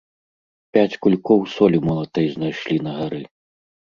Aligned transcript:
Пяць 0.77 0.97
кулькоў 1.05 1.39
солі 1.57 1.77
молатай 1.87 2.27
знайшлі 2.37 2.77
на 2.87 2.91
гары. 3.01 3.21